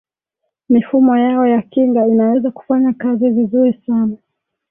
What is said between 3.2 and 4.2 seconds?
vizuri sana